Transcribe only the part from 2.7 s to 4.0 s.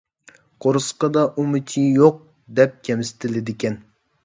كەمسىتىلىدىكەن.